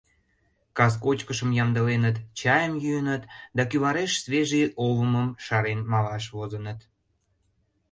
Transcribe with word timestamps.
Кас 0.77 0.93
кочкышым 1.03 1.49
ямдыленыт, 1.63 2.17
чайым 2.39 2.73
йӱыныт 2.83 3.23
да 3.55 3.63
кӱвареш 3.69 4.13
свежий 4.23 4.67
олымым 4.85 5.27
шарен 5.45 5.79
малаш 5.91 6.25
возыныт. 6.35 6.79